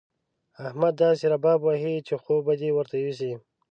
احمد 0.67 0.93
داسې 1.05 1.23
رباب 1.33 1.59
وهي 1.63 1.95
چې 2.07 2.13
خوب 2.21 2.39
به 2.45 2.53
دې 2.61 2.69
ورته 2.73 2.95
يوسي. 3.03 3.33